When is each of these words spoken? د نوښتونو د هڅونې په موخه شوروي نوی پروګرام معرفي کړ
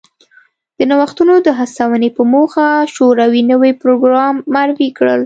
د 0.77 0.79
نوښتونو 0.89 1.33
د 1.45 1.49
هڅونې 1.59 2.09
په 2.17 2.23
موخه 2.33 2.67
شوروي 2.93 3.41
نوی 3.51 3.71
پروګرام 3.81 4.35
معرفي 4.53 4.89
کړ 4.97 5.05